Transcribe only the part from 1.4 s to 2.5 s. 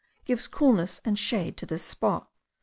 to this spot.